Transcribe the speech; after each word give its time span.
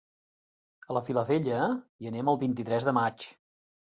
A 0.87 0.95
la 0.97 1.03
Vilavella 1.09 1.59
hi 1.73 2.09
anem 2.11 2.33
el 2.33 2.39
vint-i-tres 2.45 2.87
de 2.89 2.95
maig. 3.01 3.27